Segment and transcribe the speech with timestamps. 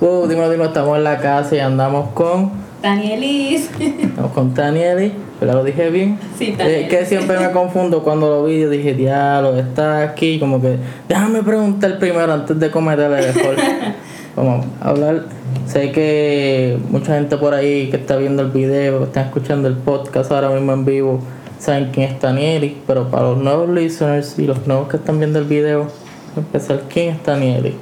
[0.00, 2.50] Uh, dímelo, dímelo, estamos en la casa y andamos con.
[2.82, 3.70] Danielis.
[3.80, 5.54] Estamos con Tanielis, ¿verdad?
[5.54, 6.18] Lo dije bien.
[6.38, 6.88] Sí, Es Danielis.
[6.88, 8.60] que siempre me confundo cuando lo vi.
[8.60, 10.38] Yo dije, diablo, está aquí.
[10.38, 10.76] Como que,
[11.08, 13.56] déjame preguntar primero antes de cometer el error.
[14.36, 15.24] Vamos a hablar.
[15.66, 19.74] Sé que mucha gente por ahí que está viendo el video, que está escuchando el
[19.76, 21.20] podcast ahora mismo en vivo,
[21.58, 22.74] saben quién es Tanielis.
[22.86, 25.88] Pero para los nuevos listeners y los nuevos que están viendo el video, voy
[26.36, 27.74] a empezar, ¿quién es Tanielis?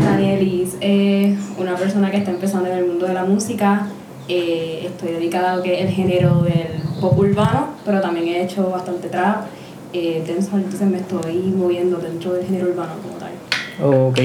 [0.00, 3.88] Danielis es una persona que está empezando en el mundo de la música.
[4.28, 8.42] Eh, estoy dedicada a lo que es el género del pop urbano, pero también he
[8.42, 9.46] hecho bastante trap.
[9.92, 14.08] Eh, entonces me estoy moviendo dentro del género urbano como tal.
[14.08, 14.18] Ok.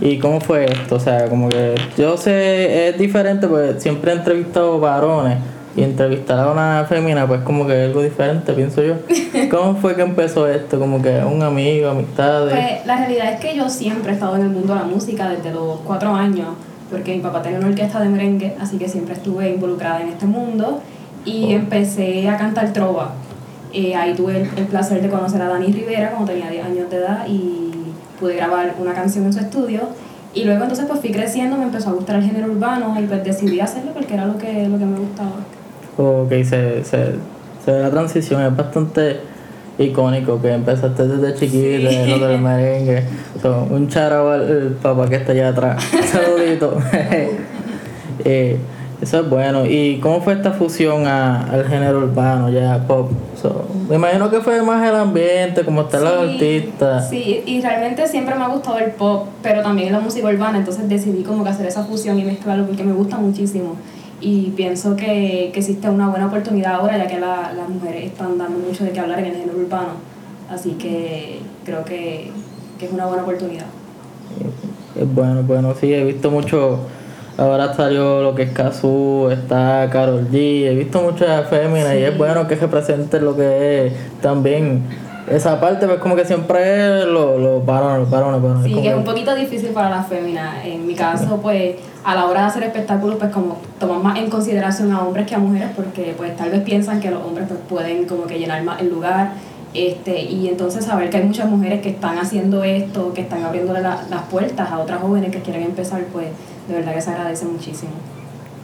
[0.00, 0.94] ¿Y cómo fue esto?
[0.94, 5.38] O sea, como que yo sé, es diferente, pues siempre he entrevistado varones
[5.78, 8.94] y entrevistar a una fémina, pues como que es algo diferente, pienso yo.
[9.50, 10.78] ¿Cómo fue que empezó esto?
[10.78, 12.52] Como que un amigo, amistades.
[12.52, 15.28] Pues la realidad es que yo siempre he estado en el mundo de la música
[15.28, 16.48] desde los cuatro años,
[16.90, 20.26] porque mi papá tenía una orquesta de merengue, así que siempre estuve involucrada en este
[20.26, 20.80] mundo
[21.24, 21.50] y Oh.
[21.56, 23.12] empecé a cantar trova.
[23.72, 26.90] Eh, ahí tuve el, el placer de conocer a Dani Rivera cuando tenía 10 años
[26.90, 27.70] de edad y
[28.18, 29.82] pude grabar una canción en su estudio.
[30.34, 33.22] Y luego entonces pues fui creciendo, me empezó a gustar el género urbano y pues
[33.24, 35.30] decidí hacerlo porque era lo que, lo que me gustaba.
[35.98, 37.14] Ok, se, se,
[37.64, 39.16] se ve la transición, es bastante
[39.78, 42.10] icónico que empezaste desde chiquita, Sí.
[42.18, 43.02] lo del merengue.
[43.42, 45.84] So, un charao al papá que está allá atrás.
[46.12, 46.78] Saludito.
[48.24, 48.56] Eh,
[49.00, 49.64] eso es bueno.
[49.64, 53.12] ¿Y cómo fue esta fusión a- al género urbano, ya pop?
[53.40, 57.08] So, me imagino que fue más el ambiente, como están los Sí, artistas.
[57.08, 60.88] Sí, y realmente siempre me ha gustado el pop, pero también la música urbana, entonces
[60.88, 63.76] decidí como que hacer esa fusión y mezclarlo porque me gusta muchísimo.
[64.20, 68.36] Y pienso que, que existe una buena oportunidad ahora, ya que la- las mujeres están
[68.38, 69.90] dando mucho de qué hablar en el género urbano.
[70.50, 72.30] Así que creo que,
[72.78, 73.66] que es una buena oportunidad.
[75.00, 76.80] Es bueno, bueno, sí, he visto mucho.
[77.36, 82.18] Ahora salió lo que es Kazu, está Carol G, he visto muchas féminas y es
[82.18, 84.82] bueno que representen lo que es también
[85.30, 88.64] esa parte, pues como que siempre es los los varones, los varones, varones.
[88.64, 90.64] Sí, que es un poquito difícil para las féminas.
[90.64, 94.30] En mi caso, pues, a la hora de hacer espectáculos, pues, como toman más en
[94.30, 97.60] consideración a hombres que a mujeres, porque, pues, tal vez piensan que los hombres, pues,
[97.68, 99.32] pueden como que llenar más el lugar.
[99.74, 103.80] Este, y entonces saber que hay muchas mujeres que están haciendo esto, que están abriéndole
[103.82, 106.28] la- las puertas a otras jóvenes que quieren empezar, pues,
[106.68, 107.92] de verdad que se agradece muchísimo.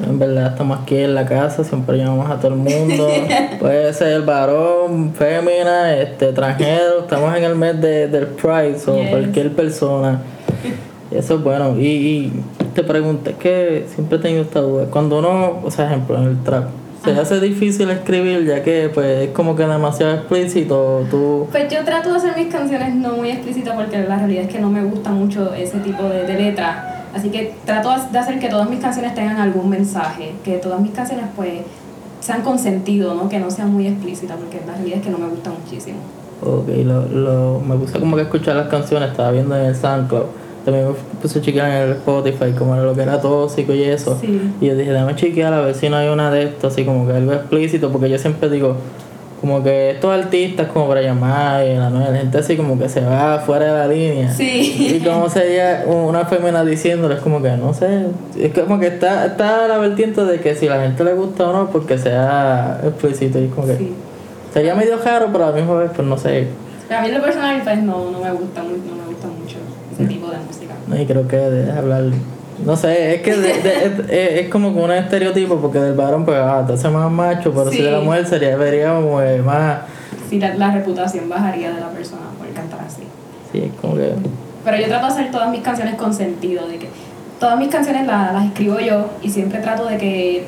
[0.03, 3.09] En verdad estamos aquí en la casa, siempre llamamos a todo el mundo.
[3.60, 9.10] Puede ser varón, fémina, este, extranjero, estamos en el mes de, del Pride, o Yes.
[9.10, 10.21] cualquier persona.
[11.10, 11.78] Eso es bueno.
[11.78, 12.43] Y, y
[12.75, 14.87] te pregunto, es que siempre he tenido esta duda.
[14.91, 16.65] Cuando uno, o sea, ejemplo, en el trap,
[17.04, 17.21] se Ajá.
[17.22, 21.47] hace difícil escribir ya que pues es como que demasiado explícito, tú...
[21.53, 24.59] Pues yo trato de hacer mis canciones no muy explícitas porque la realidad es que
[24.59, 27.03] no me gusta mucho ese tipo de, de letra.
[27.14, 30.91] Así que trato de hacer que todas mis canciones tengan algún mensaje, que todas mis
[30.91, 31.60] canciones pues
[32.20, 33.28] sean con sentido, ¿no?
[33.28, 35.98] que no sean muy explícitas porque la realidad es que no me gusta muchísimo.
[36.42, 40.24] Ok, lo, lo, me puse como que escuchar las canciones, estaba viendo en el SoundCloud.
[40.64, 43.82] También me puse a chequear en el Spotify como era lo que era tóxico y
[43.82, 44.19] eso.
[44.19, 44.41] Sí.
[44.60, 47.06] Y yo dije, déjame chequear a ver si no hay una de estas, así como
[47.06, 48.76] que algo explícito, porque yo siempre digo,
[49.44, 53.41] como que estos artistas como Brian May, la nueva gente así como que se va
[53.41, 54.32] fuera de la línea.
[54.32, 54.97] Sí.
[54.97, 58.06] Y como sería una fémina diciéndole, es como que no sé,
[58.38, 61.53] es como que está, está la vertiente de que si la gente le gusta o
[61.53, 63.93] no, porque sea explícito y como que Sí.
[64.54, 66.49] sería medio raro, pero a la misma vez, pues no sé.
[66.88, 69.56] A mí lo personal pues no, no me gusta no me gusta mucho
[69.93, 70.72] ese tipo de música.
[70.87, 72.04] No, y creo que debes hablar.
[72.65, 76.25] No sé, es que de- de- es, es- es como un estereotipo, porque del varón,
[76.25, 79.78] pues, ah, te hace más macho, pero si de la mujer sería, vería como más.
[80.31, 83.03] Sí, la, la reputación bajaría de la persona por cantar así.
[83.53, 84.12] Sí, es como que.
[84.65, 86.88] Pero yo trato de hacer todas mis canciones con sentido, de que
[87.41, 90.44] todas mis canciones la- las escribo yo y siempre trato de que,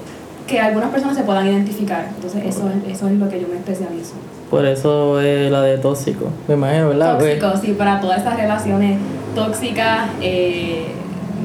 [0.47, 2.07] que algunas personas se puedan identificar.
[2.15, 4.15] Entonces eso es, eso es lo que yo me especializo.
[4.51, 7.19] Por eso es la de tóxico, me imagino, ¿verdad?
[7.19, 8.97] Pues, Tóxico, sí, para todas esas relaciones
[9.35, 10.87] tóxicas, eh,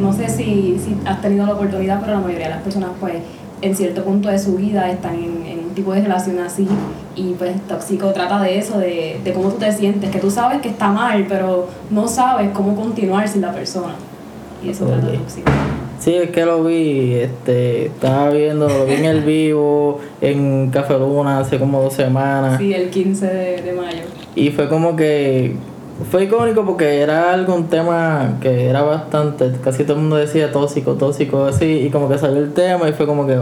[0.01, 3.13] no sé si, si has tenido la oportunidad, pero la mayoría de las personas pues
[3.61, 6.67] en cierto punto de su vida están en, en un tipo de relación así
[7.15, 10.61] y pues tóxico trata de eso, de, de cómo tú te sientes, que tú sabes
[10.61, 13.93] que está mal, pero no sabes cómo continuar sin la persona.
[14.63, 15.13] Y eso trata Ok.
[15.13, 15.51] tóxico.
[15.99, 20.97] Sí, es que lo vi, este, estaba viendo, lo vi en el vivo, en Café
[20.97, 22.57] Luna hace como dos semanas.
[22.57, 24.01] Sí, el 15 de, de mayo.
[24.35, 25.55] Y fue como que
[26.09, 30.51] fue icónico porque era algo, un tema que era bastante, casi todo el mundo decía
[30.51, 33.37] tóxico, tóxico, así, y como que salió el tema y fue como que,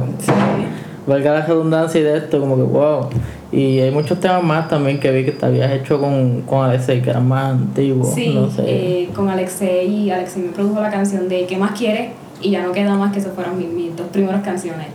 [1.08, 3.08] valga la redundancia y de esto, como que wow.
[3.52, 7.02] Y hay muchos temas más también que vi que te habías hecho con, con Alexei,
[7.02, 8.62] que eran más antiguos, Sí, no sé.
[8.66, 12.10] eh, con Alexei, Alexei me produjo la canción de ¿Qué más quieres?
[12.42, 14.92] y ya no queda más que esas fueron mis, mis dos primeras canciones, eh,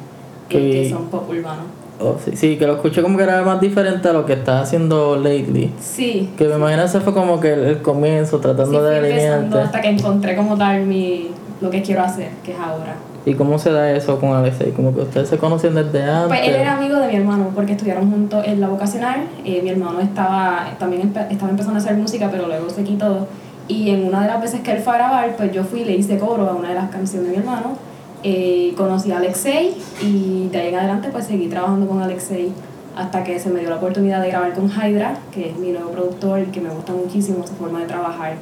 [0.49, 0.91] que Sí.
[0.91, 1.63] son pop urbano.
[2.01, 4.63] Oh, sí, sí, que lo escuché como que era más diferente a lo que estás
[4.65, 5.73] haciendo lately.
[5.81, 8.99] Sí, Que me imagino ese fue como que el, el comienzo, sí, tratando fui de
[8.99, 9.59] alinearte.
[9.61, 11.29] hasta que encontré como tal mi,
[11.61, 12.95] lo que quiero hacer, que es ahora.
[13.27, 14.73] ¿Y cómo se da eso con Alexei?
[14.73, 16.29] Como que ustedes se conocen desde antes.
[16.29, 19.21] Pues él era amigo de mi hermano porque estudiaron juntos en la vocacional.
[19.47, 23.27] Eh, mi hermano estaba también empe- estaba empezando a hacer música, pero luego se quitó.
[23.67, 25.85] Y en una de las veces que él fue a grabar, pues yo fui y
[25.87, 27.79] le hice coro a una de las canciones de mi hermano.
[28.27, 32.53] Eh, conocí a Alexei y de ahí en adelante pues seguí trabajando con Alexei
[32.97, 35.91] hasta que se me dio la oportunidad de grabar con Hydra, que es mi nuevo
[35.91, 38.35] productor y que me gusta muchísimo su forma de trabajar.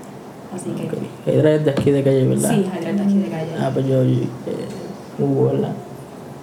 [0.54, 1.30] Así que.
[1.32, 2.50] Hydra es de aquí de calle, ¿verdad?
[2.50, 3.50] sí, Hydra está aquí de calle.
[3.58, 4.26] Ah, pues yo, eh,
[5.18, 5.72] Hugo, ¿verdad?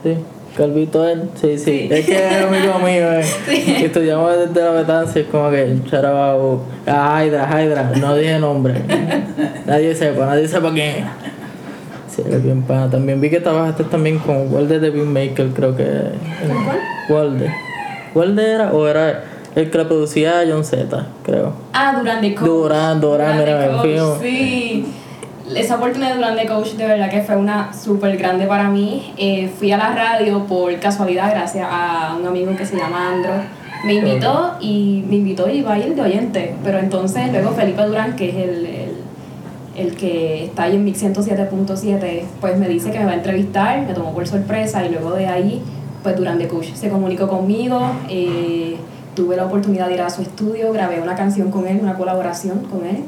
[0.03, 0.15] Sí,
[0.57, 1.88] Calvito él, sí, sí, Sí.
[1.91, 3.24] es que es amigo mío, eh.
[3.81, 8.74] Y estudiamos desde la Betancia, es como que charabao, ah, Hydra, Hydra, no dije nombre,
[9.68, 11.06] nadie sepa, nadie sepa quién es.
[12.09, 12.89] Sí, eres bien pana.
[12.89, 15.85] También vi que trabajaste también con Walde de Beatmaker, creo que.
[15.85, 16.79] ¿Con cuál?
[17.09, 17.51] Walde.
[18.15, 19.23] ¿Walde era o era
[19.56, 21.53] el que le producía a John Z, creo?
[21.73, 22.47] Ah, Durán de Coach.
[22.47, 24.19] Durán, Durán, mira, me.
[24.21, 24.85] Sí.
[25.56, 29.13] Esa oportunidad de Durán de Coach de verdad que fue una súper grande para mí.
[29.17, 33.33] Eh, fui a la radio por casualidad gracias a un amigo que se llama Andro.
[33.83, 36.53] Me invitó y me invitó y iba a ir de oyente.
[36.63, 38.65] Pero entonces luego Felipe Durán, que es el,
[39.81, 43.81] el, que está ahí en Mix 107.7, pues me dice que me va a entrevistar,
[43.87, 45.61] me tomó por sorpresa y luego de ahí,
[46.03, 47.79] pues Durán de Coach se comunicó conmigo.
[48.09, 48.75] eh,
[49.15, 52.59] tuve la oportunidad de ir a su estudio, grabé una canción con él, una colaboración
[52.71, 52.99] con él,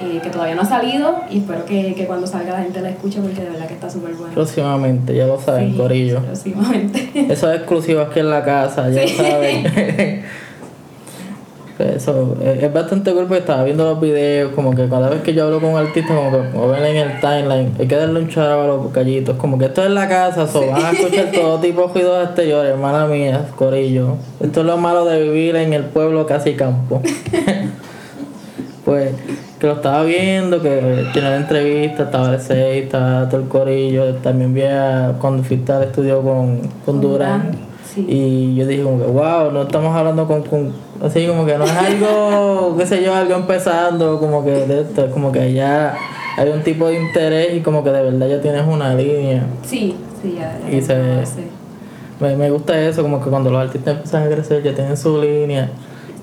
[0.00, 2.90] eh, que todavía no ha salido y espero que, que cuando salga la gente la
[2.90, 4.32] escuche porque de verdad que está súper buena.
[4.34, 6.20] Próximamente, ya lo saben, Sí, Corillo.
[6.20, 7.10] Próximamente.
[7.28, 9.14] Eso es exclusivo aquí en la casa, ya Sí.
[9.16, 10.22] saben.
[11.78, 15.32] Eso eh, es bastante cool porque estaba viendo los videos, como que cada vez que
[15.32, 18.20] yo hablo con un artista, como que como ven en el timeline, hay que darle
[18.20, 21.26] un charo a los callitos, como que esto es la casa, so, van a escuchar
[21.32, 24.16] todo tipo de ruidos exteriores, hermana mía, corillo.
[24.40, 27.00] Esto es lo malo de vivir en el pueblo casi campo.
[28.84, 29.12] pues
[29.60, 34.14] que lo estaba viendo, que tiene la entrevista, estaba el 6, estaba todo el corillo,
[34.16, 37.42] también vi a- cuando fuiste al estudio con, con Durán.
[37.50, 37.58] Durán,
[37.92, 38.06] sí.
[38.08, 40.72] Y yo dije como que, wow, no estamos hablando con, con
[41.04, 45.04] así como que no es algo, qué sé yo, algo empezando, como que de esto,
[45.06, 45.94] es como que ya
[46.36, 49.44] hay un tipo de interés y como que de verdad ya tienes una línea.
[49.62, 50.58] Sí, sí, ya.
[50.68, 51.48] ya Y se-.
[52.20, 55.20] Me, me gusta eso, como que cuando los artistas empiezan a crecer ya tienen su
[55.20, 55.70] línea.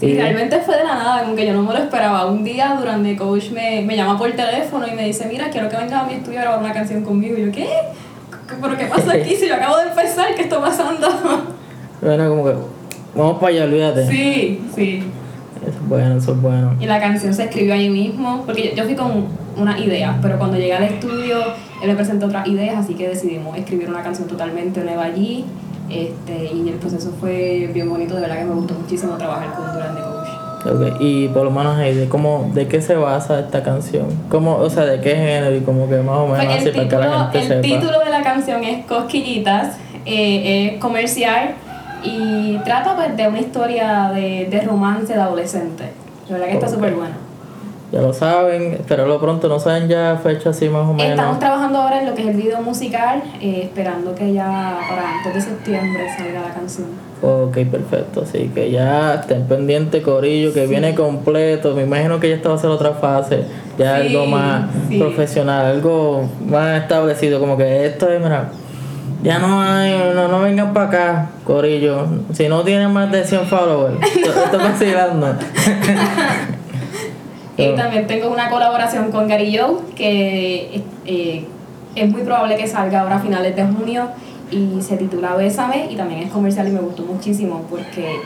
[0.01, 2.25] Y realmente fue de la nada, como que yo no me lo esperaba.
[2.25, 5.77] Un día durante coach me, me llama por teléfono y me dice, mira, quiero que
[5.77, 7.37] vengas a mi estudio a grabar una canción conmigo.
[7.37, 7.69] Y yo, ¿qué?
[8.61, 9.35] ¿Pero qué pasa aquí?
[9.39, 11.07] Si yo acabo de empezar, ¿qué está pasando?
[12.01, 12.53] Bueno, como que,
[13.15, 14.07] vamos para allá, olvídate.
[14.07, 15.03] sí, sí.
[15.61, 16.73] Eso es bueno, eso es bueno.
[16.79, 19.25] Y la canción se escribió ahí mismo, porque yo, yo fui con
[19.57, 21.37] una idea, pero cuando llegué al estudio,
[21.81, 25.45] él me presentó otras ideas, así que decidimos escribir una canción totalmente nueva allí.
[25.89, 29.73] Este, y el proceso fue bien bonito, de verdad que me gustó muchísimo trabajar con
[29.73, 30.91] Durán de Coach.
[30.91, 34.07] Ok, Y por lo menos de cómo, ¿de qué se basa esta canción?
[34.29, 36.73] ¿Cómo, o sea, de qué género y como que más o menos Pues así el
[36.75, 37.61] para que la título, gente el sepa?
[37.81, 41.55] título de la canción es Cosquillitas, eh, es comercial
[42.05, 45.83] y trata pues de una historia de, de romance de adolescente.
[46.27, 47.25] De verdad que está súper bueno.
[47.91, 51.11] Ya lo saben, espérenlo pronto, no saben ya fecha así más o menos.
[51.11, 55.17] Estamos trabajando ahora en lo que es el video musical, eh, esperando que ya para
[55.17, 56.87] antes de septiembre salga la canción.
[57.21, 60.69] Ok, perfecto, así que ya estén pendientes, Corillo, que Sí.
[60.69, 61.73] viene completo.
[61.75, 63.43] Me imagino que ya esta va a ser otra fase,
[63.77, 64.97] ya Sí, algo más sí.
[64.99, 68.49] profesional, algo más establecido, como que esto es, mira,
[69.25, 72.05] ya no hay, no, no vengan para acá, Corillo.
[72.31, 75.35] Si no tienen más de 100 followers, esto esto es vacilando.
[77.57, 81.45] Y también tengo una colaboración con Gary Joe, que eh,
[81.95, 84.09] es muy probable que salga ahora a finales de junio
[84.51, 88.19] y se titula Bésame y también es comercial y me gustó muchísimo porque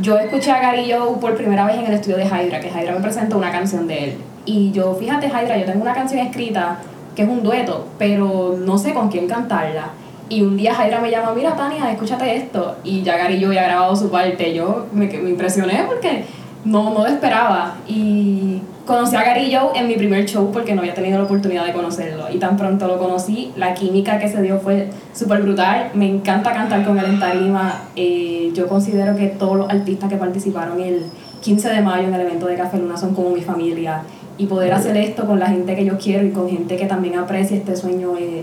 [0.00, 2.94] yo escuché a Gary Joe por primera vez en el estudio de Hydra, que Hydra
[2.94, 4.18] me presentó una canción de él.
[4.44, 6.78] Y yo, fíjate Hydra, yo tengo una canción escrita
[7.14, 9.90] que es un dueto, pero no sé con quién cantarla.
[10.28, 12.76] Y un día Hydra me llama, mira Tania, escúchate esto.
[12.82, 14.54] Y ya Joe había grabado su parte.
[14.54, 16.24] Yo me, me impresioné porque
[16.64, 17.76] no, no lo esperaba.
[17.86, 21.66] Y conocí a Gary Joe en mi primer show porque no había tenido la oportunidad
[21.66, 22.26] de conocerlo.
[22.32, 25.90] Y tan pronto lo conocí, la química que se dio fue súper brutal.
[25.94, 27.82] Me encanta cantar con él en tarima.
[27.96, 31.02] Eh, yo considero que todos los artistas que participaron el
[31.42, 34.02] 15 de mayo en el evento de Café Luna son como mi familia.
[34.36, 37.16] Y poder hacer esto con la gente que yo quiero y con gente que también
[37.18, 38.42] aprecia este sueño es,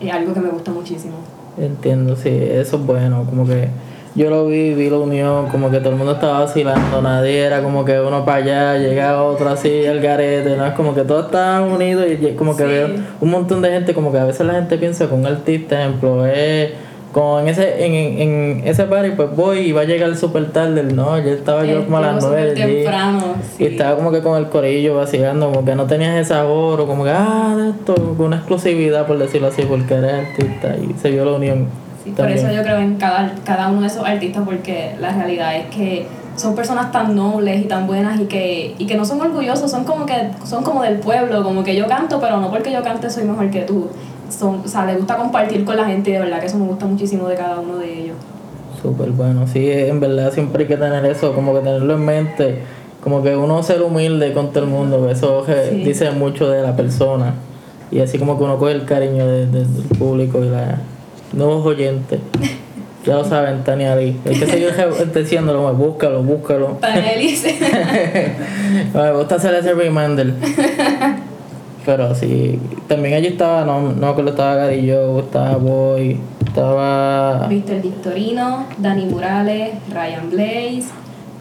[0.00, 1.14] es algo que me gusta muchísimo.
[1.56, 3.68] Entiendo, sí, eso es bueno, como que
[4.16, 7.60] Yo lo vi, vi la unión, como que todo el mundo estaba vacilando, nadie era
[7.62, 10.64] como que uno para allá, llega otro así, el garete, ¿no?
[10.66, 14.12] Es como que todos estaban unidos y como que veo un montón de gente, como
[14.12, 16.70] que a veces la gente piensa que un artista, ejemplo, es
[17.14, 20.82] como en ese, en, en, ese party, pues voy y va a llegar súper tarde.
[20.82, 22.54] No, yo estaba yo como a las nueve.
[22.54, 23.36] temprano.
[23.56, 27.04] Y estaba como que con el corillo vacilando, como que no tenías ese ahorro, como
[27.04, 31.12] que, ah, de esto, con una exclusividad, por decirlo así, porque eres artista y se
[31.12, 31.68] vio la unión.
[32.02, 35.54] Sí, por eso yo creo en cada, cada uno de esos artistas, porque la realidad
[35.54, 39.20] es que son personas tan nobles y tan buenas y que, y que no son
[39.20, 42.72] orgullosos, son como que son como del pueblo, como que yo canto, pero no porque
[42.72, 43.88] yo cante soy mejor que tú
[44.30, 46.66] son, o sea, le gusta compartir con la gente y de verdad que eso me
[46.66, 48.16] gusta muchísimo de cada uno de ellos.
[48.80, 52.58] Súper bueno, sí, en verdad siempre hay que tener eso, como que tenerlo en mente,
[53.02, 57.34] como que uno ser humilde con todo el mundo, eso dice mucho de la persona
[57.90, 59.66] y así como que uno coge el cariño del
[59.98, 60.78] público y la
[61.32, 62.20] nuevos oyentes.
[63.04, 64.18] Ya lo saben, Tania Lee.
[64.24, 64.72] Hay que seguir
[65.14, 66.78] diciéndolo, búscalo, búscalo.
[66.80, 67.36] Tania Lee.
[68.94, 70.32] me gusta hacer ese reminder.
[71.84, 77.46] Pero sí, también allí estaba, no, no me acuerdo, estaba Garillo, estaba Boy, estaba...
[77.46, 80.84] Víctor Victorino, Dani Morales, Ryan Blaze,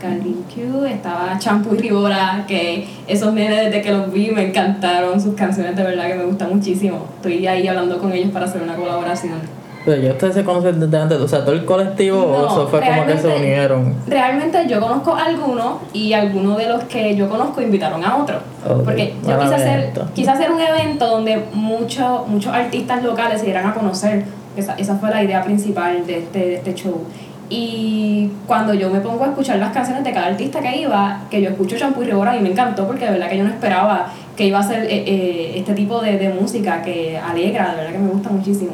[0.01, 5.21] Calvin Q, estaba Champu y Ribora, que esos nenes desde que los vi me encantaron,
[5.21, 7.05] sus canciones de verdad que me gustan muchísimo.
[7.15, 9.62] Estoy ahí hablando con ellos para hacer una colaboración.
[9.85, 12.79] Pero ya ustedes se conocen desde antes, o sea, todo el colectivo o eso fue
[12.79, 13.95] como que se unieron.
[14.07, 18.41] Realmente yo conozco a algunos y algunos de los que yo conozco invitaron a otros.
[18.85, 23.67] Porque yo quise hacer, quise hacer un evento donde muchos muchos artistas locales se dieran
[23.67, 24.23] a conocer.
[24.55, 27.03] Esa, esa fue la idea principal de este, de este show.
[27.49, 31.41] Y cuando yo me pongo a escuchar las canciones de cada artista que iba, que
[31.41, 34.07] yo escucho Shampoo y Rebora y me encantó porque de verdad que yo no esperaba
[34.35, 37.91] que iba a ser eh, eh, este tipo de, de música que alegra, de verdad
[37.91, 38.73] que me gusta muchísimo.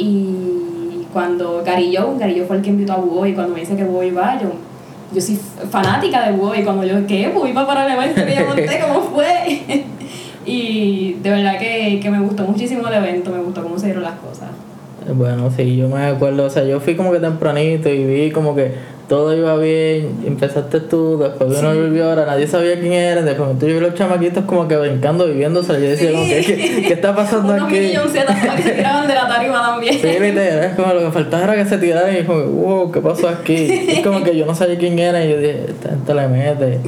[0.00, 3.84] Y cuando Garillo, Garillo fue el que invitó a Búho y cuando me dice que
[3.84, 4.50] Búho iba, yo,
[5.12, 5.38] yo soy
[5.70, 7.28] fanática de Búho y cuando yo, ¿qué?
[7.28, 9.84] Búho iba para el evento que yo monté, ¿cómo fue?
[10.46, 14.04] y de verdad que, que me gustó muchísimo el evento, me gustó cómo se dieron
[14.04, 14.49] las cosas.
[15.14, 18.54] Bueno, sí, yo me acuerdo, o sea, yo fui como que tempranito y vi como
[18.54, 18.72] que
[19.10, 23.66] todo iba bien, empezaste tú, después uno volvió ahora, nadie sabía quién era, después yo
[23.66, 27.66] vi los chamaquitos como que brincando, viviéndose, yo decía, como, ¿qué, qué, está pasando Unos
[27.66, 27.90] aquí?
[27.90, 29.94] que se tiraban de la tarima también.
[29.94, 33.00] Sí, literal, es como lo que faltaba era que se tiraran y como, wow, ¿qué
[33.00, 33.84] pasó aquí?
[33.88, 36.80] Es como que yo no sabía quién era y yo dije, esta gente le mete.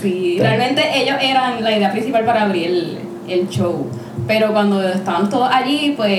[0.00, 2.98] Sí, realmente ellos eran la idea principal para abrir el,
[3.28, 3.88] el show.
[4.26, 6.12] Pero cuando estaban todos allí, pues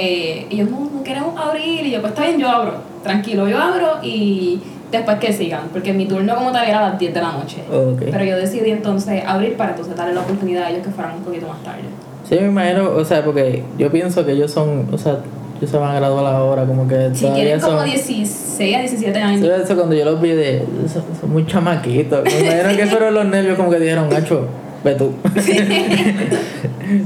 [0.49, 1.85] ellos no queremos abrir.
[1.85, 2.73] Y yo, pues está bien, yo abro.
[3.03, 4.61] Tranquilo, yo abro y
[4.91, 7.57] después que sigan, porque mi turno como tal era a las 10 de la noche.
[7.99, 11.23] Pero yo decidí entonces abrir para entonces darle la oportunidad a ellos que fueran un
[11.23, 11.81] poquito más tarde.
[12.27, 15.17] Sí, me imagino, o sea, porque yo pienso que ellos son, o sea,
[15.57, 19.41] ellos se van a graduar ahora, como que sí, tienen como 16 a 17 años.
[19.41, 22.23] Sí, eso cuando yo los vi de, son, muy chamaquitos.
[22.23, 24.47] Me imagino que fueron los nervios como que dijeron, gacho,
[24.83, 25.13] ve tú.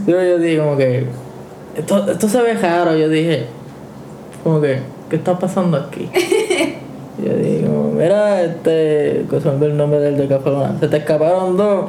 [0.08, 1.06] yo, yo dije como que,
[1.78, 3.48] esto, esto se ve raro, yo dije,
[4.44, 6.10] como que, ¿qué está pasando aquí?
[7.24, 11.56] Yo digo, mira, este, que se me el nombre del de Café Se te escaparon
[11.56, 11.86] dos.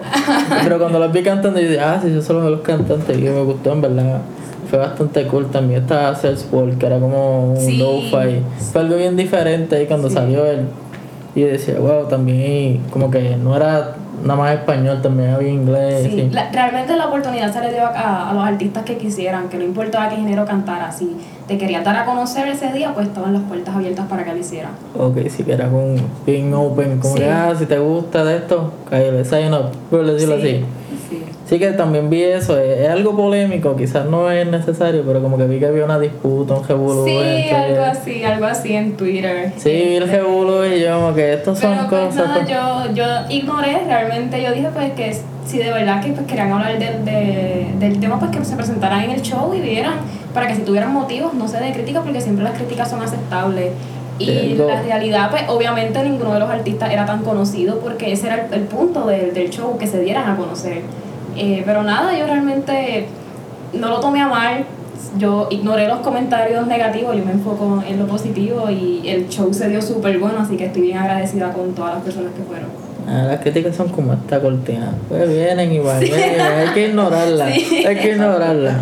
[0.62, 3.18] Pero cuando los vi cantando, yo dije, ah, sí, yo soy uno de los cantantes.
[3.18, 4.20] Y me gustó, en verdad.
[4.68, 5.80] Fue bastante cool también.
[5.80, 7.78] Estaba Sport, que era como un sí.
[7.78, 8.42] lo-fi.
[8.70, 10.66] Fue algo bien diferente ahí cuando salió él.
[11.34, 16.02] Y yo decía, wow, también como que no era nada más español, también había inglés.
[16.04, 19.64] Sí, realmente la oportunidad se le dio a, a, los artistas que quisieran, que no
[19.64, 21.16] importaba qué género cantara, si
[21.46, 24.38] te querían dar a conocer ese día, pues estaban las puertas abiertas para que lo
[24.38, 24.72] hicieran.
[24.98, 28.72] Ok, si que era con bien open, como que, ah, si te gusta de esto,
[28.88, 30.64] cállate, sign up, por decirlo así.
[31.48, 35.44] Sí que también vi eso, es, algo polémico, quizás no es necesario, pero como que
[35.44, 37.04] vi que había una disputa, un revuelo.
[37.04, 39.52] Sí, algo así, algo así en Twitter.
[39.58, 42.28] Sí, vi el revuelo y yo como que estos son pues, cosas...
[42.28, 45.14] Nada, yo, yo ignoré realmente, yo dije pues que
[45.46, 49.02] si de verdad que pues, querían hablar de, de, del tema, pues que se presentaran
[49.02, 49.96] en el show y vieran,
[50.32, 53.72] para que si tuvieran motivos, no sé, de crítica, porque siempre las críticas son aceptables.
[54.18, 58.46] Y la realidad, pues obviamente ninguno de los artistas era tan conocido porque ese era
[58.46, 60.82] el, el punto del, del show, que se dieran a conocer.
[61.36, 63.06] Eh, pero nada, yo realmente
[63.72, 64.64] no lo tomé a mal.
[65.18, 69.68] Yo ignoré los comentarios negativos, yo me enfoco en lo positivo y el show se
[69.68, 72.68] dio súper bueno, así que estoy bien agradecida con todas las personas que fueron.
[73.06, 74.94] Ah, las críticas son como esta cortina.
[75.08, 77.48] Pues vienen igual, hay que ignorarlas.
[77.86, 78.76] Hay que ignorarlas.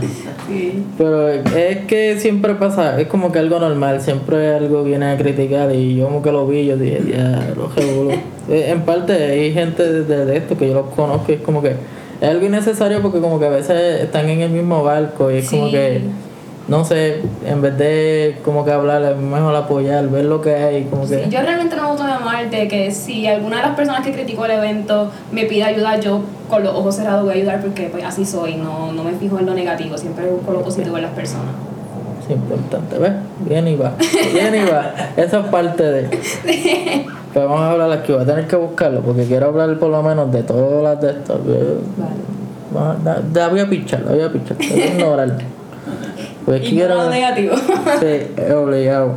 [0.49, 0.85] Sí.
[0.97, 5.75] Pero es que siempre pasa, es como que algo normal, siempre algo viene a criticar
[5.75, 7.71] y yo como que lo vi, yo dije, ya, lo
[8.49, 11.63] eh, En parte hay gente de, de esto que yo los conozco y es como
[11.63, 11.75] que
[12.23, 15.51] es algo innecesario porque como que a veces están en el mismo barco y es
[15.51, 16.03] como que
[16.69, 20.85] no sé, en vez de como que hablar, es mejor apoyar, ver lo que hay,
[20.85, 21.25] como que...
[21.25, 24.45] Sí, yo realmente no me gusta llamarte que si alguna de las personas que criticó
[24.45, 28.05] el evento me pide ayuda, yo con los ojos cerrados voy a ayudar porque pues
[28.05, 31.13] así soy, no, no me fijo en lo negativo, siempre busco lo positivo en las
[31.13, 31.55] personas.
[32.25, 33.13] Es importante, ¿ves?
[33.41, 33.95] Bien y va,
[34.33, 37.07] bien y va, eso es parte de...
[37.33, 40.03] Pero vamos a hablar aquí, voy a tener que buscarlo porque quiero hablar por lo
[40.03, 41.39] menos de todas las de estas.
[41.39, 42.99] Vale.
[43.05, 45.39] La, la voy a pichar, la voy a pichar, voy a ignorar.
[46.45, 47.09] Pues quiero...
[47.09, 47.55] negativo.
[48.01, 49.13] Sí, es obligado.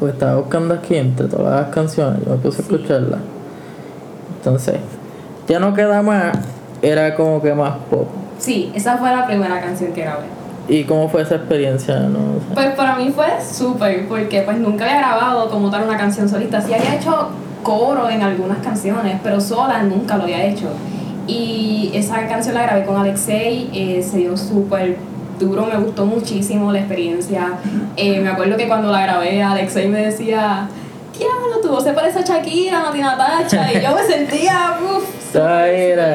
[0.00, 3.20] Pues estaba buscando aquí entre todas las canciones, yo me puse a escucharlas.
[4.38, 4.76] Entonces,
[5.48, 6.36] ya no queda más,
[6.82, 8.06] era como que más pop.
[8.38, 10.24] Sí, esa fue la primera canción que grabé.
[10.68, 12.00] ¿Y cómo fue esa experiencia?
[12.00, 12.54] No sé.
[12.54, 16.60] Pues para mí fue súper, porque pues nunca había grabado como tal una canción solista.
[16.60, 17.28] Sí había hecho
[17.62, 20.68] coro en algunas canciones, pero sola nunca lo había hecho.
[21.26, 24.96] Y esa canción la grabé con Alexei, eh, se dio súper
[25.38, 27.54] duro, me gustó muchísimo la experiencia.
[27.96, 30.68] Eh, me acuerdo que cuando la grabé, Alexei me decía,
[31.18, 35.04] diablo, tu voz se parece a Shakira, Nati Natacha, y yo me sentía, uff,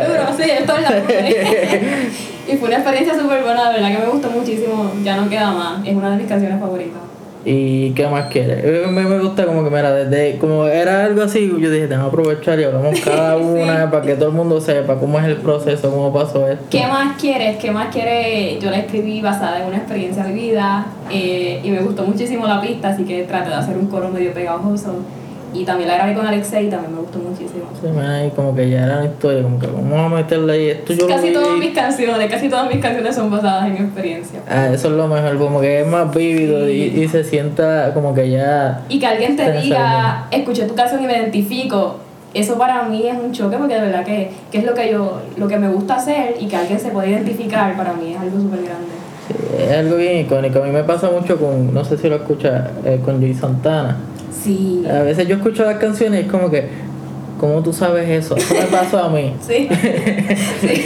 [0.08, 0.90] duro, sí, esto es la
[2.52, 5.52] Y fue una experiencia súper buena, de verdad que me gustó muchísimo, ya no queda
[5.52, 7.00] más, es una de mis canciones favoritas.
[7.46, 8.64] ¿Y qué más quieres?
[8.64, 11.96] Eh, Me, me gusta como que, mira, desde, como era algo así, yo dije, que
[11.96, 15.90] aprovechar y hablamos cada una para que todo el mundo sepa cómo es el proceso,
[15.90, 16.66] cómo pasó esto.
[16.70, 17.58] ¿Qué más quieres?
[17.58, 18.62] ¿Qué más quieres?
[18.62, 22.90] Yo la escribí basada en una experiencia vivida eh, y me gustó muchísimo la pista,
[22.90, 24.98] así que traté de hacer un coro medio pegajoso.
[25.54, 27.66] Y también la grabé con Alexei y también me gustó muchísimo.
[27.82, 30.94] Sí, man, como que ya era una historia, como que vamos a meterle ahí, esto
[30.94, 34.40] yo lo Casi todas mis canciones, casi todas mis canciones son basadas en experiencia.
[34.50, 38.14] Ah, eso es lo mejor, como que es más vívido y, y se sienta como
[38.14, 38.82] que ya...
[38.88, 41.98] Y que alguien te diga, escuché tu canción y me identifico,
[42.34, 45.22] eso para mí es un choque porque de verdad que, que es lo que yo,
[45.36, 48.40] lo que me gusta hacer y que alguien se pueda identificar para mí es algo
[48.40, 48.88] súper grande.
[49.28, 50.60] sí, es algo bien icónico.
[50.60, 53.98] A mí me pasa mucho con, no sé si lo escuchas, eh, con Luis Santana.
[54.32, 54.84] Sí.
[54.90, 56.68] A veces yo escucho las canciones y es como que,
[57.40, 58.36] ¿cómo tú sabes eso?
[58.36, 59.34] Eso me pasó a mí.
[59.42, 59.68] Sí.
[60.62, 60.84] sí.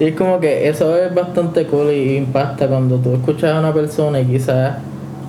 [0.00, 3.72] Y es como que eso es bastante cool y impacta cuando tú escuchas a una
[3.72, 4.76] persona y quizás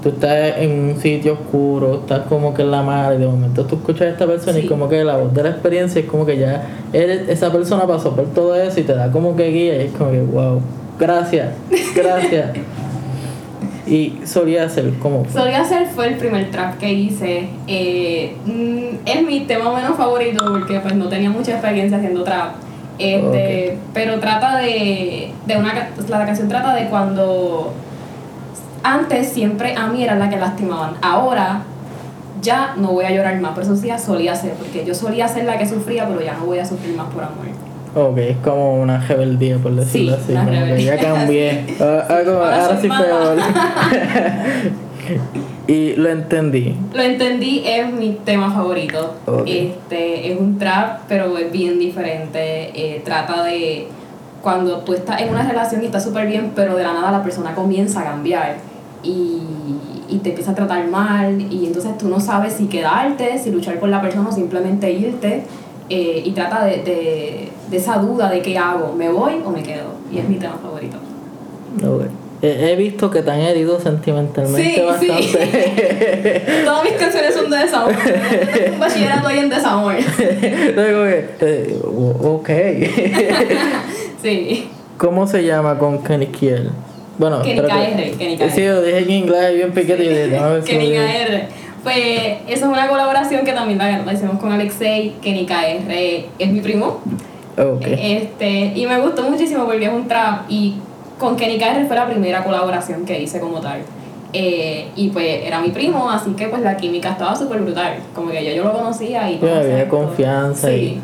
[0.01, 3.65] tú estás en un sitio oscuro, estás como que en la mar y de momento
[3.65, 4.67] tú escuchas a esta persona y Sí.
[4.67, 8.15] como que la voz de la experiencia es como que ya eres- esa persona pasó
[8.15, 10.61] por todo eso y te da como que guía y es como que wow,
[10.99, 11.49] gracias,
[11.95, 12.49] gracias.
[13.87, 17.47] y solía ser como Solía hacer fue el primer trap que hice.
[17.67, 22.55] Eh, mm, es mi tema menos favorito porque pues no tenía mucha experiencia haciendo trap.
[22.97, 27.73] Este, Pero trata de, de una ca- la canción trata de cuando
[28.83, 30.93] antes siempre a mí era la que lastimaban.
[31.01, 31.63] Ahora
[32.41, 35.45] ya no voy a llorar más, pero eso sí solía ser, porque yo solía ser
[35.45, 37.45] la que sufría, pero ya no voy a sufrir más por amor.
[37.95, 40.43] Ok, es como una rebeldía, por decirlo Sí, así.
[40.51, 41.63] como que ya cambié.
[41.79, 43.37] Ah, ah, como, Ahora ahora sí peor.
[45.67, 46.75] y lo entendí.
[46.93, 49.15] Lo entendí, es mi tema favorito.
[49.25, 49.43] Ok.
[49.47, 52.71] Este, es un trap, pero es bien diferente.
[52.75, 53.87] Eh, trata de
[54.41, 57.23] cuando tú estás en una relación y estás súper bien, pero de la nada la
[57.23, 58.57] persona comienza a cambiar
[59.03, 59.39] y,
[60.09, 63.79] y te empieza a tratar mal y entonces tú no sabes si quedarte, si luchar
[63.79, 65.43] por la persona o simplemente irte.
[65.89, 69.61] Eh, y trata de, de, de esa duda de qué hago, me voy o me
[69.63, 69.95] quedo.
[70.11, 70.97] Y es mi tema favorito.
[71.83, 72.03] Ok.
[72.41, 74.81] He, he visto que te han herido sentimentalmente Sí, sí.
[75.07, 76.43] bastante.
[76.65, 77.93] Todas mis canciones son de desamor.
[78.73, 79.95] Un bachillerato ahí en desamor.
[80.19, 81.79] Eh,
[82.21, 82.49] ok.
[84.21, 84.67] Sí.
[84.97, 86.71] ¿Cómo se llama con Kenny Kiel?
[87.19, 87.61] Bueno, Kenny
[88.37, 88.49] KR.
[88.51, 90.93] Sí, lo dije en inglés bien piquete y yo dije, Kenny.
[90.93, 91.47] KR.
[91.85, 95.13] Pues esa es una colaboración que también la, la hicimos con Alexei.
[95.21, 95.91] Kenny KR
[96.39, 96.99] es mi primo.
[97.57, 97.83] Ok.
[97.85, 100.75] Este, y me gustó muchísimo porque es un trap y
[101.19, 103.81] con Kenny KR fue la primera colaboración que hice como tal.
[104.33, 107.97] Eh, y pues era mi primo, así que pues la química estaba súper brutal.
[108.13, 110.73] Como que ya yo lo conocía y todo, había confianza Sí.
[110.75, 111.01] y-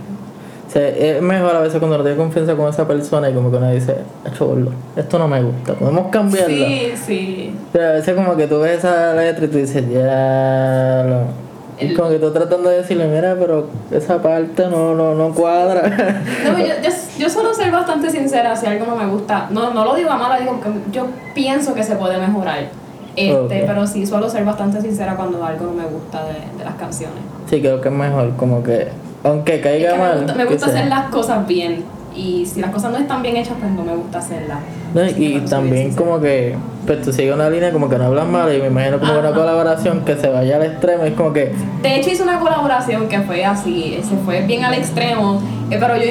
[0.71, 3.51] O sea, es mejor a veces cuando no tienes confianza con esa persona y como
[3.51, 6.47] que uno dice, "Acho, gordo, esto no me gusta, podemos cambiarlo.
[6.65, 7.55] Sí, sí.
[7.69, 11.41] O sea, a veces como que tú ves esa letra y tú dices, ya lo...
[11.77, 15.33] Y El- como que tú tratando de decirle, mira, pero esa parte no, no, no
[15.33, 15.89] cuadra.
[16.45, 19.47] No, yo, yo, yo suelo ser bastante sincera si algo no me gusta.
[19.49, 22.69] No, no lo digo a mala, digo que yo pienso que se puede mejorar.
[23.17, 23.63] Este.
[23.67, 27.17] Pero sí suelo ser bastante sincera cuando algo no me gusta de, de las canciones.
[27.49, 28.87] sí, creo que es mejor, como que,
[29.23, 30.17] aunque Es caiga me mal.
[30.19, 31.83] gusta, me gusta hacer las cosas bien.
[32.13, 34.57] Y si las cosas no están bien hechas, pues no me gusta hacerlas.
[34.93, 36.55] No, y también como que,
[36.85, 39.19] pues tú sigues una línea como que no hablas mal y me imagino como que
[39.19, 39.37] una Ajá.
[39.39, 43.21] colaboración que se vaya al extremo, es como que, De hecho hice una colaboración que
[43.21, 46.03] fue así, se fue bien al extremo, eh, pero yo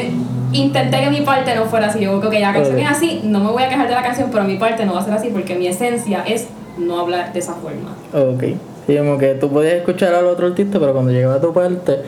[0.53, 2.01] intenté que mi parte no fuera así.
[2.01, 4.03] Yo creo que ya la canción es así, no me voy a quejar de la
[4.03, 6.47] canción, pero mi parte no va a ser así porque mi esencia es
[6.79, 7.91] no hablar de esa forma.
[8.15, 8.45] Ok.
[8.87, 11.99] Sí, como que tú podías escuchar al otro artista, pero cuando llegaba a tu parte,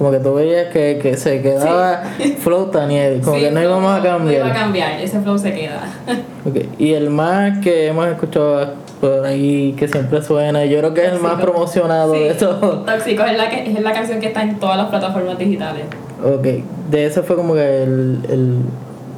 [0.00, 2.02] como que tú veías que, que se quedaba
[2.38, 4.52] flow Taniel, como Sí, que no íbamos a No iba a cambiar.
[4.54, 5.82] cambiar, ese flow se queda.
[6.46, 6.56] Ok.
[6.78, 11.12] Y el más que hemos escuchado por ahí, que siempre suena, yo creo que es
[11.12, 11.52] el más Tóxico.
[11.52, 12.86] promocionado de Sí, todos.
[12.86, 15.84] Tóxico es la, que, es la canción que está en todas las plataformas digitales.
[16.24, 16.46] Ok.
[16.90, 18.54] De ese fue como que el, el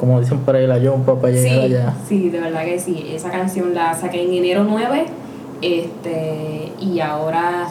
[0.00, 1.94] como dicen por ahí, la jumpa para llegar Sí, allá.
[2.08, 3.12] sí, de verdad que sí.
[3.14, 5.04] Esa canción la saqué en enero 9
[5.62, 7.68] este, y ahora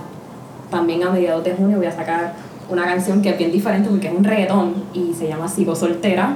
[0.70, 2.34] también a mediados de junio voy a sacar
[2.72, 6.36] una canción que es bien diferente porque es un reggaetón y se llama Sigo Soltera.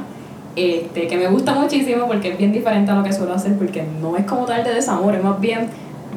[0.56, 3.84] Este, que me gusta muchísimo porque es bien diferente a lo que suelo hacer porque
[4.02, 5.68] no es como tal de desamor, es más bien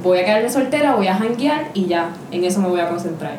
[0.01, 3.33] voy a quedarme soltera, voy a janguear y ya, en eso me voy a concentrar.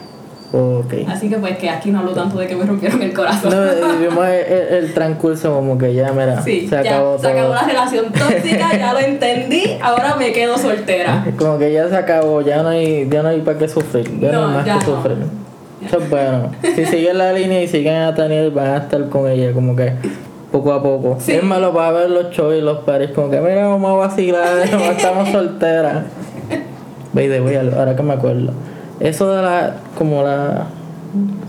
[0.52, 0.94] Ok.
[1.08, 3.52] Así que pues que aquí no hablo tanto de que me rompieron el corazón.
[3.52, 7.56] No, el, transcurso como que ya, mira, Sí, se ya, acabó se acabó todo.
[7.56, 11.24] la relación tóxica, ya lo entendí, ahora me quedo soltera.
[11.38, 14.32] Como que ya se acabó, ya no hay, ya no hay para qué sufrir, ya
[14.32, 14.96] no, No, hay más ya que no.
[14.96, 15.18] sufrir.
[15.86, 16.52] Eso es bueno.
[16.76, 19.94] Si siguen la línea y siguen a Daniel, van a estar con ella, como que
[20.52, 21.18] poco a poco.
[21.20, 21.34] Sí.
[21.34, 24.58] Es malo para ver los shows y los pares, como que mira, vamos a vacilar,
[24.98, 26.04] estamos solteras.
[27.14, 28.52] De voy ahora que me acuerdo.
[29.00, 30.68] Eso de la, como la.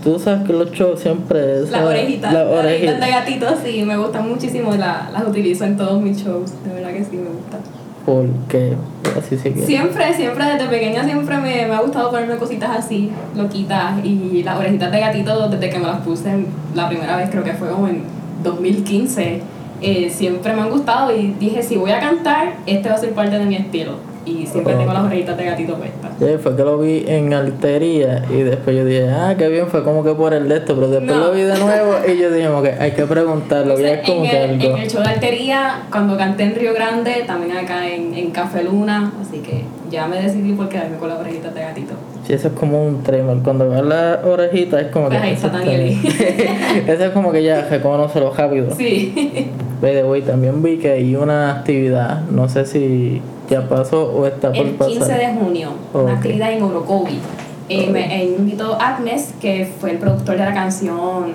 [0.03, 1.61] Tú sabes que los shows siempre.
[1.61, 6.01] Las orejitas, Las orejitas de gatito sí, me gustan muchísimo, la- las utilizo en todos
[6.01, 7.57] mis shows, de verdad que sí me gusta.
[8.05, 8.73] Porque
[9.17, 9.65] así se queda.
[9.65, 14.57] Siempre, siempre desde pequeña siempre me, me ha gustado ponerme cositas así, loquitas, y las
[14.57, 17.87] orejitas de gatito desde que me las puse la primera vez, creo que fue como
[17.87, 18.03] en
[18.43, 19.41] 2015,
[19.81, 23.13] eh, siempre me han gustado y dije, si voy a cantar, este va a ser
[23.13, 24.10] parte de mi estilo.
[24.25, 26.11] Y siempre tengo las orejitas de gatito puestas.
[26.19, 29.83] Sí, fue que lo vi en altería y después yo dije, ah, qué bien, fue
[29.83, 31.27] como que por el de esto, pero después No.
[31.27, 34.29] lo vi de nuevo y yo dije, que hay que preguntarlo, ya es como en,
[34.29, 34.75] que el, algo.
[34.75, 38.63] en el show de Altería, cuando canté en Río Grande, también acá en, en Café
[38.63, 41.93] Luna, así que ya me decidí por quedarme con las orejitas de gatito.
[42.25, 43.41] Sí, eso es como un tremor.
[43.43, 45.17] Cuando ves la orejita es como que.
[45.17, 48.73] Pues ahí está eso es como que ya reconoce lo rápido.
[48.75, 49.49] Sí.
[49.81, 54.25] By the way, también vi que hay una actividad, no sé si ya pasó o
[54.25, 55.19] está por El 15 pasar.
[55.19, 57.19] de junio, una actividad en Orocovi.
[57.67, 57.91] Eh, Ok.
[57.91, 61.33] me eh, invitó Agnes, que fue el productor de la canción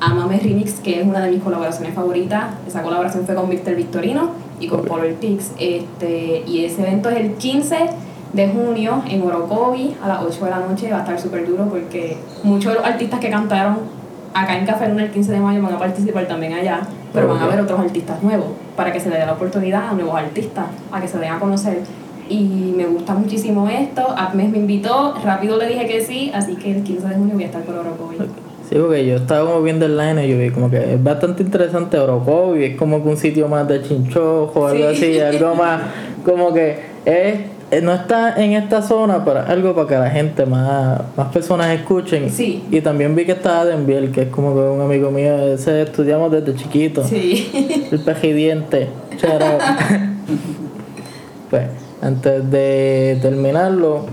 [0.00, 2.44] Amame Remix, que es una de mis colaboraciones favoritas.
[2.68, 4.88] Esa colaboración fue con Víctor Victorino y con Ok.
[4.88, 5.52] Paul Ortiz.
[5.58, 7.76] Este, y ese evento es el 15
[8.34, 10.90] de junio en Orocovi a las 8 de la noche.
[10.90, 13.78] Va a estar súper duro porque muchos de los artistas que cantaron
[14.34, 16.80] acá en Café Luna el 15 de mayo van a participar también allá,
[17.12, 19.92] pero van a haber otros artistas nuevos para que se le dé la oportunidad a
[19.92, 21.78] nuevos artistas, a que se den a conocer.
[22.28, 24.02] Y me gusta muchísimo esto.
[24.16, 27.42] Agnes me invitó, rápido le dije que sí, así que el 15 de junio voy
[27.44, 28.16] a estar por Orocovi.
[28.68, 31.42] Sí, porque yo estaba como viendo el line y yo vi como que es bastante
[31.42, 35.04] interesante Orocovi, es como que un sitio más de chinchojo, algo Sí.
[35.04, 35.82] así, algo más,
[36.24, 37.40] como que es,
[37.82, 42.30] no está en esta zona, pero algo para que la gente más, más personas escuchen.
[42.30, 42.62] Sí.
[42.70, 46.30] Y también vi que estaba Denbiel, que es como que un amigo mío, ese estudiamos
[46.30, 47.04] desde chiquito.
[47.04, 47.88] Sí.
[47.92, 48.88] El pejidiente.
[51.50, 51.66] Pues,
[52.02, 54.06] antes de terminarlo,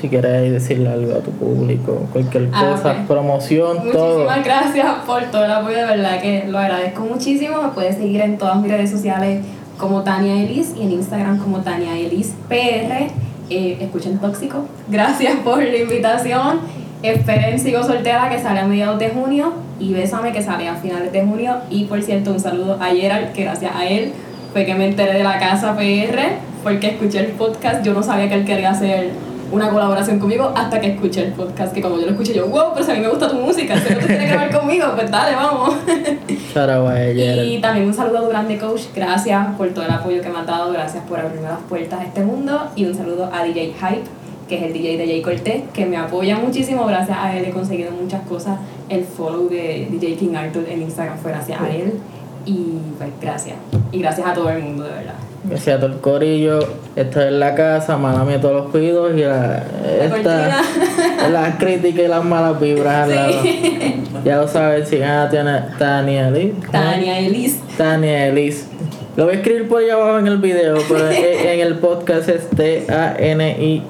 [0.00, 4.24] si quieres decirle algo a tu público, cualquier Ah, cosa, promoción, todo.
[4.24, 7.62] Muchísimas gracias por todo el apoyo, de verdad que lo agradezco muchísimo.
[7.62, 9.44] Me puedes seguir en todas mis redes sociales
[9.78, 13.10] como Tania Elis y en Instagram como Tania Elis PR.
[13.50, 14.66] Eh, escuchen Tóxico.
[14.88, 16.60] Gracias por la invitación.
[17.02, 21.12] Esperen Sigo Soltera que sale a mediados de junio y Bésame que sale a finales
[21.12, 21.56] de junio.
[21.68, 24.12] Y por cierto, un saludo a Gerald que gracias a él
[24.52, 27.84] fue que me enteré de la casa PR porque escuché el podcast.
[27.84, 29.10] Yo no sabía que él quería hacer
[29.52, 31.72] una colaboración conmigo hasta que escuché el podcast.
[31.72, 33.78] Que cuando yo lo escuché, yo, wow, pero si a mí me gusta tu música,
[33.78, 35.74] si tú quieres grabar conmigo, pues dale, vamos.
[37.44, 40.38] Y también un saludo a Durán de Coach, gracias por todo el apoyo que me
[40.38, 42.68] has dado, gracias por abrirme las puertas a este mundo.
[42.76, 44.04] Y un saludo a DJ Hype,
[44.48, 47.50] que es el DJ de Jay Cortés, que me apoya muchísimo, gracias a él he
[47.50, 48.58] conseguido muchas cosas.
[48.88, 51.94] El follow de DJ King Arthur en Instagram fue gracias a él.
[52.46, 53.56] Y pues gracias.
[53.92, 55.14] Y gracias a todo el mundo, de verdad.
[55.44, 56.60] Gracias a todo el corillo.
[56.96, 59.62] Esto es la casa, mala todos los cuidos y la,
[60.00, 60.62] esta,
[61.30, 63.42] las críticas y las malas vibras al lado.
[64.24, 66.54] Ya lo saben, sigan a Tania, Tania Lee.
[66.70, 67.60] Tania Elis.
[67.76, 68.68] Tania Elis.
[69.16, 72.50] Lo voy a escribir por ahí abajo en el video, pero en el podcast es
[72.50, 73.84] T-A-N-I-A-E-L-I.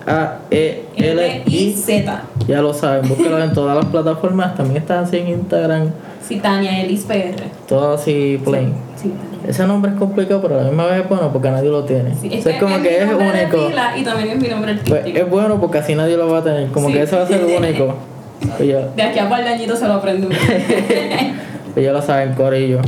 [0.96, 2.22] L-I-Z.
[2.46, 4.54] Ya lo saben, búsquelo en todas las plataformas.
[4.54, 5.92] También está así en Instagram.
[6.26, 7.42] Sí, Tania Elis PR.
[7.68, 8.72] Todo así plain.
[8.96, 9.12] Sí.
[9.46, 12.14] Ese nombre es complicado, pero a la misma vez es bueno porque nadie lo tiene.
[12.14, 13.68] Sí, O sea, es como que es único.
[13.68, 16.42] pila y también es mi nombre Pues es bueno porque así nadie lo va a
[16.42, 16.68] tener.
[16.70, 16.94] Como Sí.
[16.94, 17.94] que eso va a ser único.
[18.56, 20.28] Pues ya, De aquí a par de añitos se lo aprende
[21.74, 22.80] pues ya lo saben, Corillo.